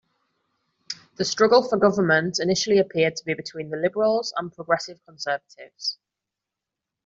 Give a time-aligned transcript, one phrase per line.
[1.17, 5.99] The struggle for government initially appeared to be between the Liberals and Progressive Conservatives.